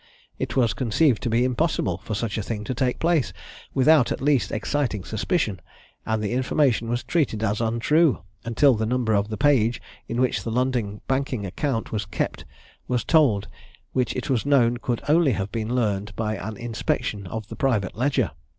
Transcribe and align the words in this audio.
It 0.39 0.55
was 0.55 0.73
conceived 0.73 1.21
to 1.21 1.29
be 1.29 1.43
impossible 1.45 1.99
for 1.99 2.15
such 2.15 2.35
a 2.39 2.41
thing 2.41 2.63
to 2.63 2.73
take 2.73 2.97
place 2.97 3.31
without, 3.75 4.11
at 4.11 4.19
least, 4.19 4.51
exciting 4.51 5.03
suspicion; 5.03 5.59
and 6.07 6.23
the 6.23 6.33
information 6.33 6.89
was 6.89 7.03
treated 7.03 7.43
as 7.43 7.61
untrue, 7.61 8.23
until 8.43 8.73
the 8.73 8.87
number 8.87 9.13
of 9.13 9.27
the 9.27 9.37
page 9.37 9.79
in 10.07 10.19
which 10.19 10.43
the 10.43 10.49
London 10.49 11.01
banking 11.07 11.45
account 11.45 11.91
was 11.91 12.05
kept 12.07 12.45
was 12.87 13.03
told, 13.03 13.47
which 13.93 14.15
it 14.15 14.27
was 14.27 14.43
known 14.43 14.77
could 14.77 15.03
only 15.07 15.33
have 15.33 15.51
been 15.51 15.75
learned 15.75 16.15
by 16.15 16.35
an 16.35 16.57
inspection 16.57 17.27
of 17.27 17.49
the 17.49 17.55
private 17.55 17.95
ledger. 17.95 18.31